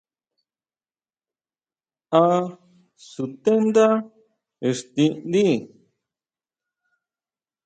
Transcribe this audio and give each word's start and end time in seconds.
¿Á 2.23 2.27
sutendá 3.09 3.89
íxtiʼndí? 4.69 5.47